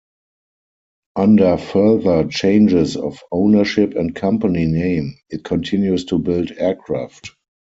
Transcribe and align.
Under 1.15 1.57
further 1.57 2.23
changes 2.27 2.97
of 2.97 3.19
ownership 3.31 3.93
and 3.95 4.15
company 4.15 4.65
name, 4.65 5.13
it 5.29 5.43
continues 5.43 6.05
to 6.05 6.17
build 6.17 6.49
aircraft. 6.57 7.29